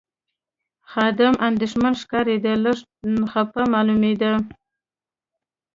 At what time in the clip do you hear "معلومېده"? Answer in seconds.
3.73-4.33